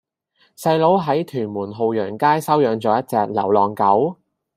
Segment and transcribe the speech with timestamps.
[0.57, 4.17] 細佬喺屯門浩洋街收養左一隻流浪狗